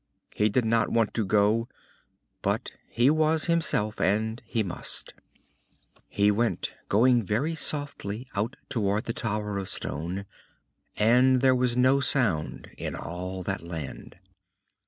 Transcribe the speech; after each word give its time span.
He 0.33 0.49
did 0.49 0.65
not 0.65 0.89
want 0.89 1.13
to 1.13 1.23
go, 1.23 1.69
but 2.41 2.71
he 2.89 3.11
was 3.11 3.45
himself, 3.45 3.99
and 4.01 4.41
he 4.47 4.63
must. 4.63 5.13
He 6.09 6.31
went, 6.31 6.73
going 6.89 7.21
very 7.21 7.53
softly, 7.53 8.27
out 8.33 8.55
toward 8.67 9.03
the 9.03 9.13
tower 9.13 9.59
of 9.59 9.69
stone. 9.69 10.25
And 10.97 11.41
there 11.41 11.53
was 11.53 11.77
no 11.77 11.99
sound 11.99 12.71
in 12.79 12.95
all 12.95 13.43
that 13.43 13.61
land. 13.61 14.15